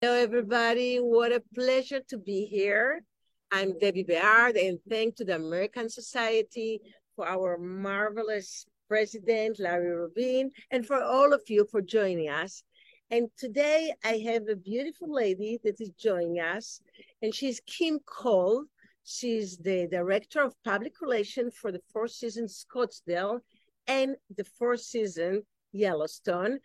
[0.00, 0.98] Hello, everybody.
[0.98, 3.02] What a pleasure to be here.
[3.50, 6.80] I'm Deby Beard, and thank to the American Society
[7.16, 12.62] for our marvelous president, Larry Rubin, and for all of you for joining us.
[13.10, 16.80] And today I have a beautiful lady that is joining us,
[17.20, 18.66] and she's Kim Cole.
[19.02, 23.40] She's the Director of Public Relations for the Four Seasons Scottsdale
[23.88, 25.42] and the Four Seasons
[25.72, 26.60] Yellowstone.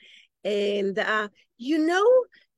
[0.46, 2.06] And uh, you know,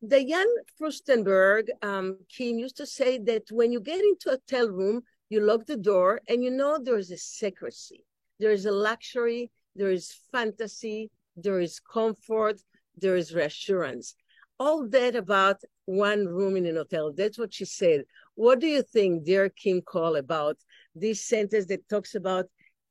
[0.06, 5.02] Diane Furstenberg, um, Kim used to say that when you get into a hotel room,
[5.30, 8.04] you lock the door and you know there's a secrecy,
[8.40, 12.62] there is a luxury, there is fantasy, there is comfort,
[12.98, 14.16] there is reassurance.
[14.60, 17.12] All that about one room in an hotel.
[17.12, 18.04] That's what she said.
[18.36, 20.58] What do you think, dear Kim Cole, about
[20.94, 22.46] this sentence that talks about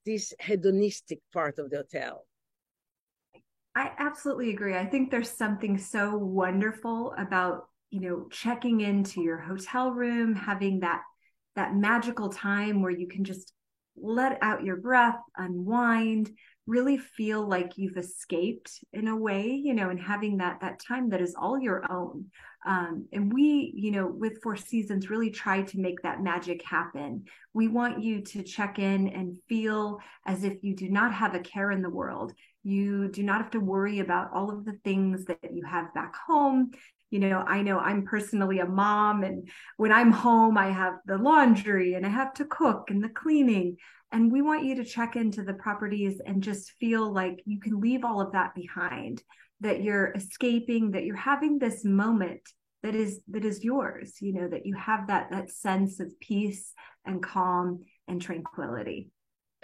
[0.05, 2.27] this hedonistic part of the hotel?
[3.77, 4.77] I absolutely agree.
[4.77, 10.81] I think there's something so wonderful about, you know, checking into your hotel room, having
[10.81, 11.03] that
[11.57, 13.53] that magical time where you can just
[13.97, 16.31] let out your breath, unwind,
[16.67, 21.11] really feel like you've escaped in a way, you know, and having that that time
[21.11, 22.27] that is all your own.
[22.67, 27.25] Um, and we, you know, with Four Seasons, really try to make that magic happen.
[27.53, 31.41] We want you to check in and feel as if you do not have a
[31.41, 32.33] care in the world.
[32.65, 36.17] You do not have to worry about all of the things that you have back
[36.17, 36.73] home.
[37.11, 41.19] You know, I know I'm personally a mom, and when I'm home, I have the
[41.19, 43.77] laundry and I have to cook and the cleaning.
[44.11, 47.81] And we want you to check into the properties and just feel like you can
[47.81, 49.23] leave all of that behind,
[49.61, 52.41] that you're escaping, that you're having this moment
[52.83, 56.73] that is that is yours, you know, that you have that that sense of peace
[57.05, 59.11] and calm and tranquility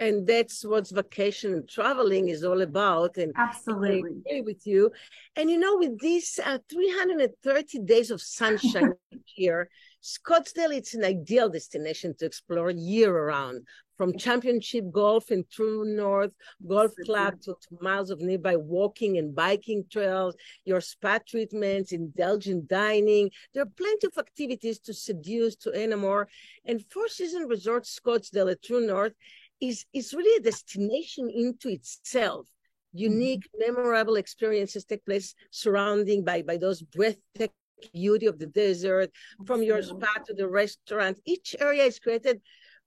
[0.01, 4.03] and that's what vacation and traveling is all about and absolutely.
[4.03, 4.91] I agree with you.
[5.35, 8.93] And you know with these uh, 330 days of sunshine
[9.25, 9.69] here
[10.03, 13.61] scottsdale it's an ideal destination to explore year round
[13.95, 16.33] from championship golf in Troon North
[16.67, 22.67] golf club to, to miles of nearby walking and biking trails your spa treatments indulgent
[22.67, 23.29] dining.
[23.53, 26.25] There are plenty of activities to seduce to enamor
[26.65, 29.13] and four season resort scottsdale at Troon North
[29.61, 32.47] is is really a destination into itself
[32.93, 33.73] unique mm-hmm.
[33.73, 37.53] memorable experiences take place surrounding by by those breathtaking
[37.93, 39.09] beauty of the desert
[39.45, 42.41] from your spa to the restaurant each area is created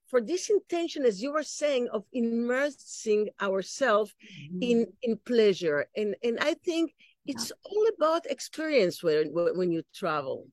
[0.07, 4.59] for this intention as you were saying of immersing ourselves mm-hmm.
[4.61, 6.93] in in pleasure and and i think
[7.25, 7.69] it's yeah.
[7.71, 10.47] all about experience when when you travel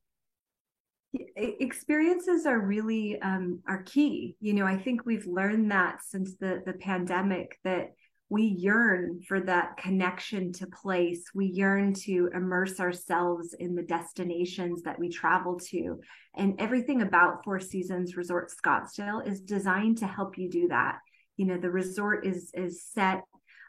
[1.36, 4.36] experiences are really um, are key.
[4.40, 7.92] You know i think we've learned that since the the pandemic that
[8.32, 11.22] we yearn for that connection to place.
[11.34, 16.00] We yearn to immerse ourselves in the destinations that we travel to.
[16.34, 21.00] And everything about four seasons resort scottsdale is designed to help you do that.
[21.36, 23.24] You know the resort is is set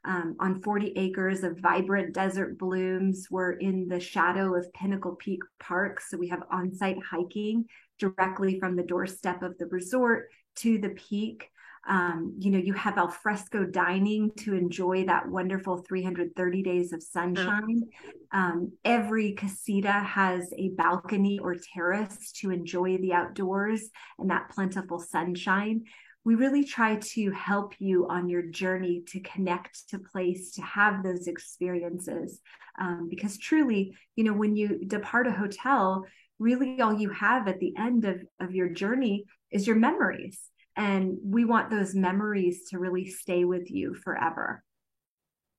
[0.05, 3.27] um, on 40 acres of vibrant desert blooms.
[3.31, 6.01] We're in the shadow of Pinnacle Peak Park.
[6.01, 7.65] So we have on site hiking
[7.99, 11.49] directly from the doorstep of the resort to the peak.
[11.85, 17.83] Um, you know, you have alfresco dining to enjoy that wonderful 330 days of sunshine.
[18.31, 24.99] Um, every casita has a balcony or terrace to enjoy the outdoors and that plentiful
[24.99, 25.83] sunshine
[26.25, 31.03] we really try to help you on your journey to connect to place to have
[31.03, 32.39] those experiences
[32.79, 36.05] um, because truly you know when you depart a hotel
[36.39, 40.39] really all you have at the end of, of your journey is your memories
[40.75, 44.63] and we want those memories to really stay with you forever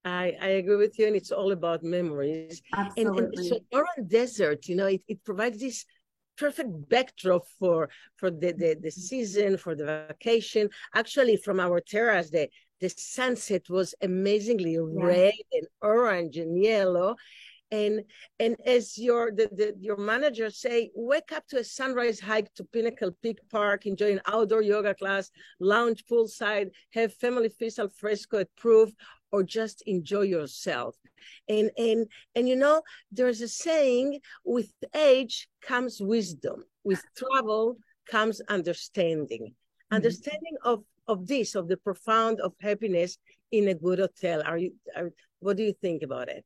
[0.06, 2.60] I, I agree with you, and it's all about memories.
[2.76, 3.24] Absolutely.
[3.24, 5.86] And, and so Oran Desert, you know, it, it provides this
[6.36, 8.88] perfect backdrop for for the, the, the mm-hmm.
[8.88, 10.68] season for the vacation.
[10.94, 12.48] Actually from our terrace the
[12.80, 14.80] the sunset was amazingly yeah.
[15.06, 17.16] red and orange and yellow.
[17.70, 18.02] And
[18.38, 22.64] and as your the, the, your manager say wake up to a sunrise hike to
[22.64, 28.38] pinnacle peak park enjoy an outdoor yoga class lounge poolside have family feast al fresco
[28.38, 28.90] at proof
[29.34, 30.94] or just enjoy yourself.
[31.48, 37.76] And and and you know there's a saying with age comes wisdom with travel
[38.08, 39.44] comes understanding.
[39.48, 39.96] Mm-hmm.
[39.96, 43.18] understanding of of this of the profound of happiness
[43.50, 44.38] in a good hotel.
[44.46, 45.10] Are you are,
[45.40, 46.44] what do you think about it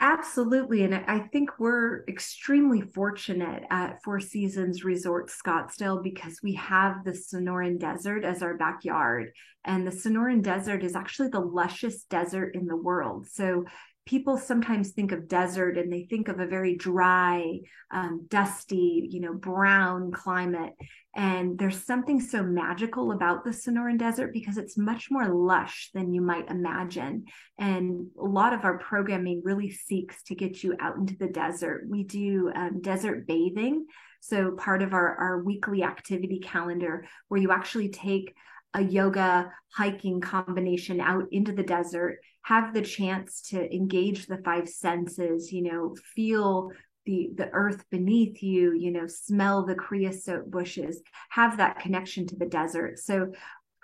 [0.00, 0.84] Absolutely.
[0.84, 7.12] And I think we're extremely fortunate at Four Seasons Resort Scottsdale because we have the
[7.12, 9.32] Sonoran Desert as our backyard.
[9.64, 13.26] And the Sonoran Desert is actually the lushest desert in the world.
[13.26, 13.64] So
[14.06, 17.60] people sometimes think of desert and they think of a very dry,
[17.90, 20.74] um, dusty, you know, brown climate.
[21.14, 26.14] And there's something so magical about the Sonoran Desert because it's much more lush than
[26.14, 27.26] you might imagine.
[27.58, 31.86] And a lot of our programming really seeks to get you out into the desert.
[31.88, 33.86] We do um, desert bathing.
[34.20, 38.34] So, part of our, our weekly activity calendar, where you actually take
[38.74, 44.68] a yoga hiking combination out into the desert have the chance to engage the five
[44.68, 46.70] senses you know feel
[47.06, 52.36] the the earth beneath you you know smell the creosote bushes have that connection to
[52.36, 52.98] the desert.
[52.98, 53.32] So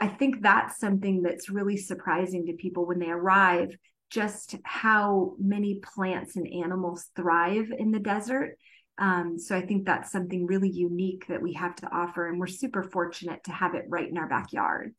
[0.00, 3.76] i think that's something that's really surprising to people when they arrive
[4.10, 8.56] just how many plants and animals thrive in the desert
[8.98, 12.46] um, so I think that's something really unique that we have to offer, and we're
[12.46, 14.94] super fortunate to have it right in our backyard.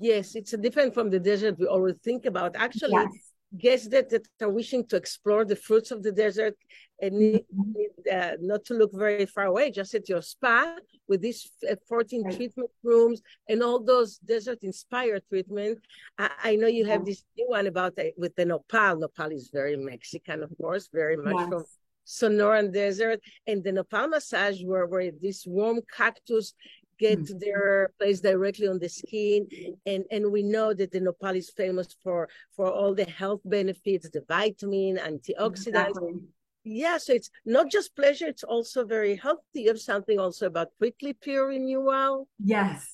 [0.00, 2.56] Yes, it's different from the desert we always think about.
[2.56, 3.08] Actually, yes.
[3.56, 6.56] guests that, that are wishing to explore the fruits of the desert
[7.00, 7.72] and need, mm-hmm.
[7.72, 10.76] need uh, not to look very far away, just at your spa
[11.08, 12.36] with these uh, 14 right.
[12.36, 15.78] treatment rooms and all those desert inspired treatment.
[16.18, 17.06] I, I know you have yeah.
[17.06, 18.98] this new one about uh, with the nopal.
[18.98, 21.48] Nopal is very Mexican, of course, very much yes.
[21.48, 21.64] from
[22.06, 26.54] Sonoran Desert, and the nopal massage, where, where this warm cactus
[26.98, 27.40] get mm.
[27.40, 29.46] their place directly on the skin,
[29.86, 34.08] and and we know that the nopal is famous for for all the health benefits,
[34.10, 35.88] the vitamin, antioxidants.
[35.88, 36.14] Exactly.
[36.66, 39.62] Yeah, so it's not just pleasure; it's also very healthy.
[39.62, 42.26] You have something also about quickly prickly pear renewal.
[42.42, 42.86] Yes,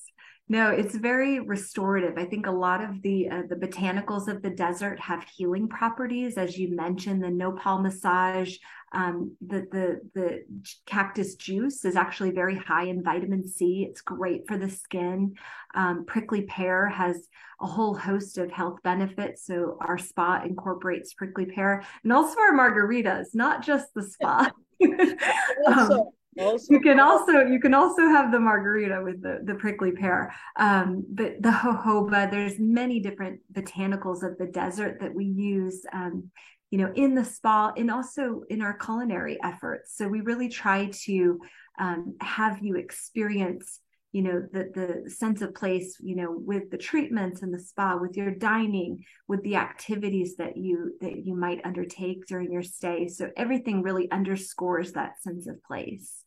[0.51, 2.17] no, it's very restorative.
[2.17, 6.37] I think a lot of the uh, the botanicals of the desert have healing properties,
[6.37, 7.23] as you mentioned.
[7.23, 8.57] The nopal massage,
[8.91, 10.43] um, the the the
[10.85, 13.87] cactus juice is actually very high in vitamin C.
[13.89, 15.35] It's great for the skin.
[15.73, 17.29] Um, prickly pear has
[17.61, 19.45] a whole host of health benefits.
[19.45, 24.51] So our spa incorporates prickly pear, and also our margaritas, not just the spa.
[25.67, 26.09] um,
[26.39, 30.33] also, you can also you can also have the margarita with the the prickly pear.
[30.57, 36.29] Um, but the jojoba there's many different botanicals of the desert that we use um,
[36.69, 39.97] you know in the spa and also in our culinary efforts.
[39.97, 41.39] So we really try to
[41.79, 43.79] um, have you experience
[44.13, 47.97] you know the the sense of place you know with the treatments and the spa
[47.97, 53.09] with your dining with the activities that you that you might undertake during your stay.
[53.09, 56.20] So everything really underscores that sense of place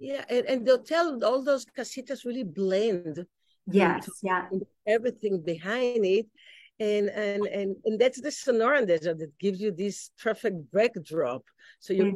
[0.00, 3.24] yeah and, and the hotel all those casitas really blend
[3.70, 4.48] yes yeah.
[4.86, 6.26] everything behind it.
[6.80, 11.44] And and and, and that's the Sonoran desert that gives you this perfect backdrop.
[11.78, 12.14] So you're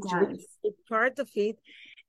[0.88, 1.58] part of it.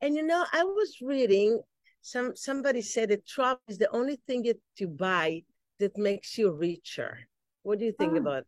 [0.01, 1.59] And you know i was reading
[2.01, 5.43] some somebody said that travel is the only thing that you buy
[5.79, 7.17] that makes you richer.
[7.63, 8.45] What do you think oh, about?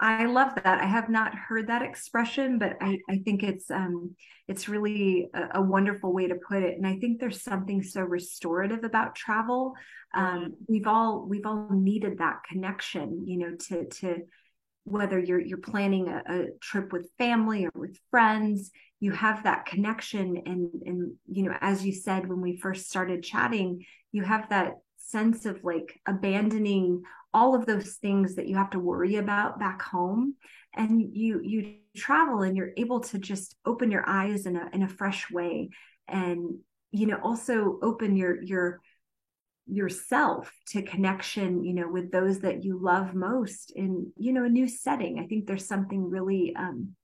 [0.00, 0.80] I love that.
[0.80, 4.16] I have not heard that expression, but I, I think it's um
[4.48, 6.76] it's really a, a, wonderful way to put it.
[6.76, 9.74] And I think there's something so restorative about travel.
[10.14, 14.22] Um, we've all we've all needed that connection, you know, to to
[14.84, 19.66] whether you're you're planning a, a trip with family or with friends you have that
[19.66, 24.48] connection and and you know as you said when we first started chatting you have
[24.48, 24.74] that
[25.10, 27.02] sense of like abandoning
[27.32, 30.34] all of those things that you have to worry about back home.
[30.74, 34.82] And you you travel and you're able to just open your eyes in a in
[34.82, 35.70] a fresh way
[36.06, 36.58] and
[36.92, 38.80] you know also open your your
[39.66, 44.48] yourself to connection you know with those that you love most in you know a
[44.48, 45.18] new setting.
[45.18, 46.94] I think there's something really um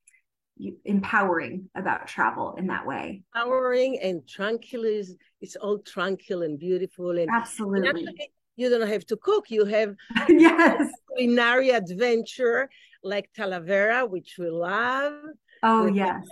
[0.85, 3.23] empowering about travel in that way.
[3.35, 8.07] Empowering and tranquil is it's all tranquil and beautiful and absolutely.
[8.07, 9.51] And you don't have to cook.
[9.51, 9.95] You have
[10.29, 12.69] yes culinary adventure
[13.03, 15.15] like Talavera, which we love.
[15.63, 16.27] Oh yes.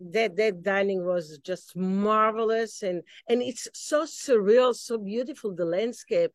[0.00, 6.32] That that dining was just marvelous and and it's so surreal, so beautiful the landscape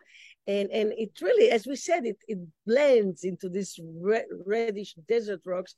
[0.48, 5.42] and and it really as we said it it blends into these red, reddish desert
[5.46, 5.75] rocks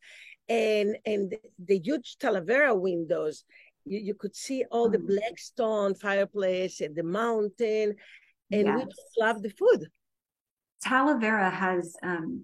[0.50, 3.44] and and the huge talavera windows
[3.86, 5.08] you, you could see all the mm.
[5.08, 7.96] black stone fireplace and the mountain
[8.52, 8.76] and yes.
[8.76, 9.88] we just love the food
[10.86, 12.44] talavera has um,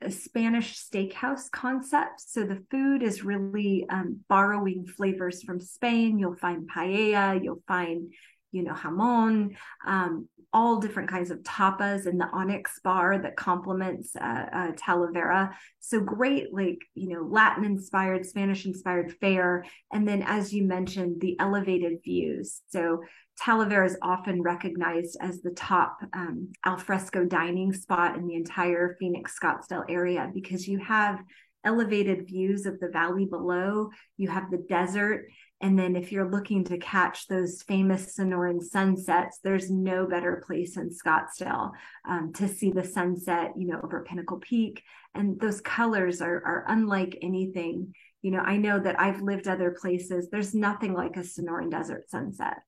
[0.00, 6.36] a spanish steakhouse concept so the food is really um, borrowing flavors from spain you'll
[6.36, 8.12] find paella you'll find
[8.54, 9.56] you know, jamon,
[9.86, 15.52] um, all different kinds of tapas in the Onyx bar that complements uh, uh, Talavera.
[15.80, 19.64] So great, like, you know, Latin inspired, Spanish inspired fare.
[19.92, 22.62] And then, as you mentioned, the elevated views.
[22.68, 23.02] So
[23.42, 29.36] Talavera is often recognized as the top um, alfresco dining spot in the entire Phoenix
[29.36, 31.18] Scottsdale area because you have
[31.64, 33.90] elevated views of the valley below.
[34.16, 35.26] You have the desert.
[35.64, 40.76] And then if you're looking to catch those famous Sonoran sunsets, there's no better place
[40.76, 41.70] in Scottsdale
[42.06, 44.82] um, to see the sunset, you know, over Pinnacle Peak.
[45.14, 47.94] And those colors are, are unlike anything.
[48.20, 50.28] You know, I know that I've lived other places.
[50.28, 52.58] There's nothing like a Sonoran Desert sunset.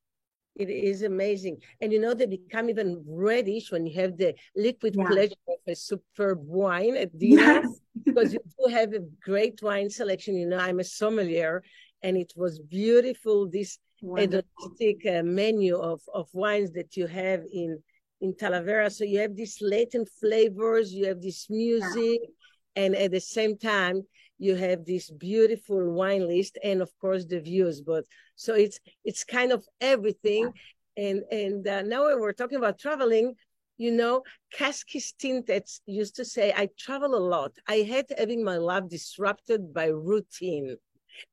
[0.55, 1.59] It is amazing.
[1.83, 5.07] And you know, they become even reddish when you have the liquid yeah.
[5.07, 7.43] pleasure of a superb wine at dinner.
[7.43, 7.81] Yes.
[8.05, 10.37] because you do have a great wine selection.
[10.37, 11.63] You know, I'm a sommelier,
[12.03, 13.79] and it was beautiful, this
[14.17, 17.83] exotic uh, menu of, of wines that you have in,
[18.21, 18.93] in Talavera.
[18.93, 22.85] So you have these latent flavors, you have this music, yeah.
[22.85, 24.03] and at the same time,
[24.39, 27.81] you have this beautiful wine list and of course the views.
[27.81, 30.53] But so it's it's kind of everything.
[30.97, 33.35] And and uh, now when we're talking about traveling
[33.79, 34.23] you know
[34.53, 37.53] Caskie Stinnett used to say i travel a lot.
[37.67, 40.77] I hate having my life disrupted by routine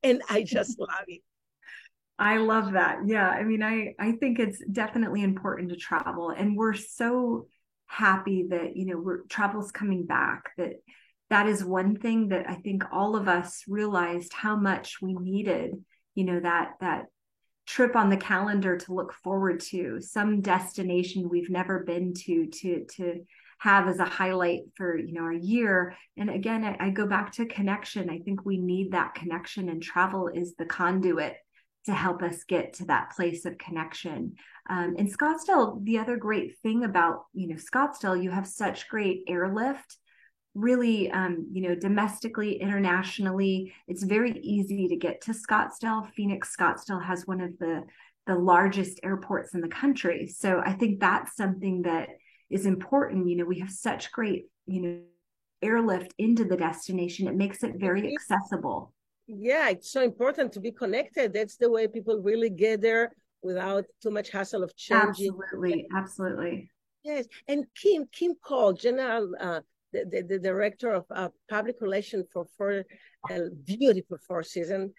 [0.01, 1.21] and i just love it
[2.19, 2.99] I love that.
[3.05, 3.27] Yeah.
[3.27, 7.47] I mean, I I think it's definitely important to travel and we're so
[7.87, 10.73] happy that, you know, we're travel's coming back that
[11.29, 15.83] that is one thing that I think all of us realized how much we needed,
[16.13, 17.05] you know, that that
[17.65, 22.85] trip on the calendar to look forward to, some destination we've never been to to
[22.95, 23.25] to
[23.63, 25.95] have as a highlight for you know our year.
[26.17, 28.09] And again I, I, go back to connection.
[28.09, 31.37] I think we need that connection and travel is the conduit
[31.85, 34.33] to help us get to that place of connection.
[34.69, 39.23] Um, in scottsdale the other great thing about you know scottsdale you have such great
[39.29, 39.97] airlift.
[40.55, 46.11] Really um, you know domestically internationally it's very easy to get to scottsdale.
[46.11, 47.83] Phoenix scottsdale has one of the
[48.27, 50.27] the largest airports in the country.
[50.27, 52.09] So i think that's something that
[52.53, 54.99] is important you know we have such great you know
[55.61, 58.93] airlift into the destination it makes it very accessible
[59.27, 63.85] yeah it's so important to be connected that's the way people really get there without
[64.01, 66.69] too much hassle of changing absolutely absolutely
[67.03, 69.61] yes and kim kim cole general uh,
[69.93, 72.83] the, the, the director of uh, public relations for Four
[73.29, 74.91] uh, beautiful Four Seasons.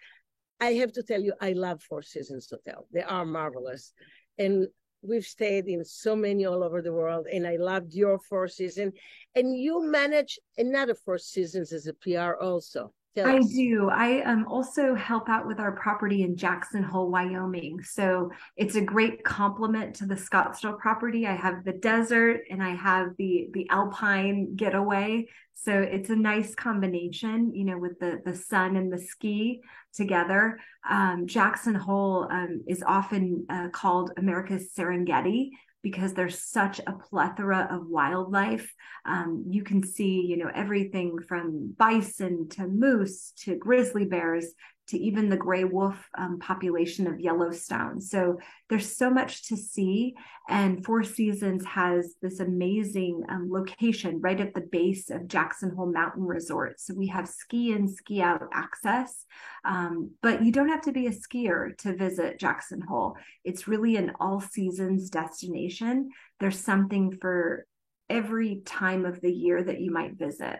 [0.59, 2.87] I have to tell you, I love Four Seasons Hotel.
[2.91, 3.93] They are marvelous.
[4.37, 4.67] And
[5.07, 8.93] we've stayed in so many all over the world, and I loved your Four Seasons.
[9.35, 12.93] And you manage another Four Seasons as a PR also.
[13.23, 13.89] I do.
[13.89, 17.81] I um, also help out with our property in Jackson Hole, Wyoming.
[17.81, 21.25] So it's a great complement to the Scottsdale property.
[21.25, 25.27] I have the desert and I have the the alpine getaway.
[25.53, 29.61] So it's a nice combination, you know, with the the sun and the ski
[29.93, 30.59] together.
[30.89, 35.51] Um, Jackson Hole um, is often uh, called America's Serengeti
[35.85, 38.73] because there's such a plethora of wildlife.
[39.05, 44.47] Um, you can see, you know, everything from bison to moose to grizzly bears
[44.87, 47.99] to even the gray wolf um, population of Yellowstone.
[47.99, 48.37] So
[48.69, 50.13] there's so much to see.
[50.47, 55.91] And Four Seasons has this amazing um, location right at the base of Jackson Hole
[55.91, 56.79] Mountain Resort.
[56.79, 59.25] So we have ski in, ski out access,
[59.63, 63.17] um, but you don't have to be a skier to visit Jackson Hole.
[63.43, 66.09] It's really an all seasons destination.
[66.39, 67.65] There's something for
[68.09, 70.59] every time of the year that you might visit.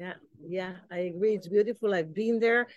[0.00, 0.14] Yeah,
[0.48, 1.34] yeah, I agree.
[1.34, 1.92] It's beautiful.
[1.92, 2.68] I've been there,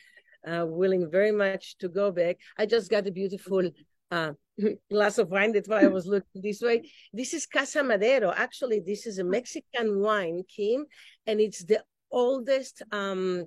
[0.45, 2.35] uh, willing very much to go back.
[2.57, 3.71] I just got a beautiful
[4.11, 4.33] uh,
[4.91, 5.53] glass of wine.
[5.53, 6.91] That's why I was looking this way.
[7.13, 8.33] This is Casa Madero.
[8.35, 10.85] Actually, this is a Mexican wine, Kim,
[11.25, 13.45] and it's the oldest um,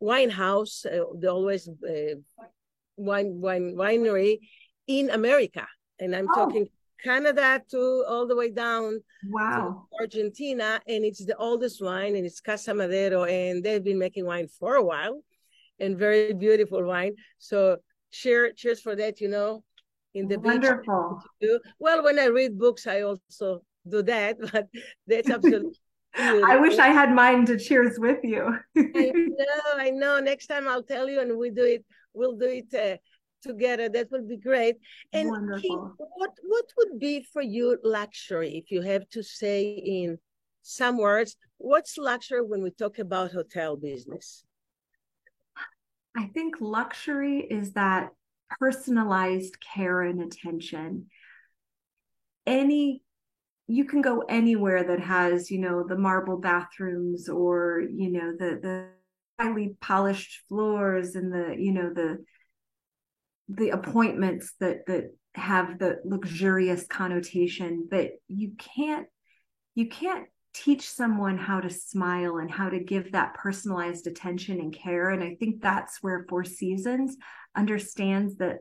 [0.00, 2.16] wine house, uh, the oldest uh,
[2.98, 4.40] wine wine winery
[4.86, 5.66] in America.
[5.98, 6.34] And I'm oh.
[6.34, 6.68] talking
[7.02, 9.86] Canada to all the way down wow.
[9.90, 14.26] to Argentina, and it's the oldest wine, and it's Casa Madero, and they've been making
[14.26, 15.22] wine for a while,
[15.78, 17.14] and very beautiful wine.
[17.38, 17.78] So
[18.10, 19.64] cheer, cheers for that, you know,
[20.14, 21.20] in the wonderful.
[21.40, 21.50] Beach.
[21.78, 24.66] Well, when I read books, I also do that, but
[25.06, 25.72] that's absolutely.
[26.16, 28.56] I wish I had mine to cheers with you.
[28.76, 28.82] I
[29.14, 30.20] know, I know.
[30.20, 31.84] Next time I'll tell you, and we do it.
[32.12, 32.72] We'll do it.
[32.72, 32.98] Uh,
[33.44, 33.88] together.
[33.88, 34.76] That would be great.
[35.12, 35.94] And Wonderful.
[35.98, 40.18] what what would be for you luxury if you have to say in
[40.62, 41.36] some words?
[41.58, 44.44] What's luxury when we talk about hotel business?
[46.16, 48.10] I think luxury is that
[48.58, 51.06] personalized care and attention.
[52.46, 53.02] Any
[53.66, 58.60] you can go anywhere that has, you know, the marble bathrooms or, you know, the
[58.60, 58.88] the
[59.38, 62.24] highly polished floors and the, you know, the
[63.48, 69.06] the appointments that that have the luxurious connotation but you can't
[69.74, 74.72] you can't teach someone how to smile and how to give that personalized attention and
[74.72, 75.10] care.
[75.10, 77.16] And I think that's where Four Seasons
[77.56, 78.58] understands that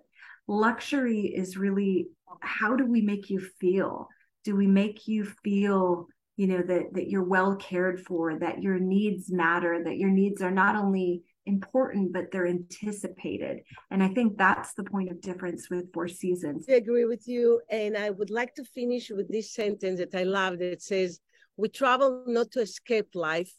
[0.48, 2.08] luxury is really
[2.42, 4.10] how do we make you feel?
[4.44, 8.80] Do we make you feel, you know, that that you're well cared for, that your
[8.80, 13.60] needs matter, that your needs are not only important, but they're anticipated.
[13.92, 16.66] And I think that's the point of difference with Four Seasons.
[16.70, 17.62] I agree with you.
[17.70, 21.20] And I would like to finish with this sentence that I love that says,
[21.58, 23.52] We travel not to escape life,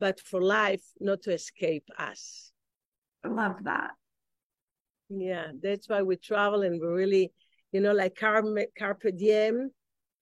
[0.00, 2.52] but for life not to escape us.
[3.24, 3.90] I love that.
[5.08, 7.32] Yeah, that's why we travel and we really,
[7.72, 9.70] you know, like carpe, carpe diem,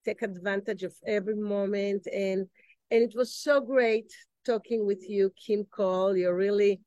[0.05, 2.07] take advantage of every moment.
[2.13, 2.47] And
[2.91, 4.11] and it was so great
[4.45, 6.15] talking with you, Kim Cole.
[6.15, 6.81] You're really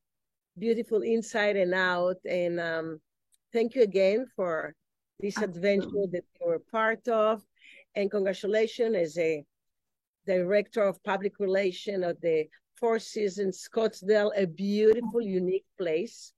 [0.58, 2.16] beautiful inside and out.
[2.28, 3.00] And um,
[3.52, 4.74] thank you again for
[5.20, 7.42] this adventure that you were part of.
[7.94, 9.44] And congratulations as a
[10.26, 12.46] director of public relations of the
[12.78, 16.32] Four Seasons Scottsdale, a beautiful, unique place.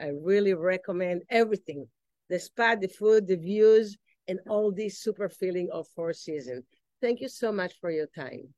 [0.00, 1.86] I really recommend everything
[2.30, 6.64] the spa, the food, the views, and all this super feeling of Four Seasons.
[7.02, 8.54] Thank you so much for your time.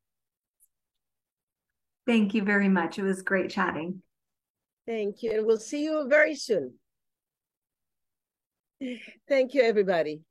[2.07, 3.01] Thank you very much.
[3.01, 4.03] It was great chatting.
[4.87, 5.33] Thank you.
[5.33, 6.75] And we'll see you very soon.
[9.29, 10.23] Thank you, everybody.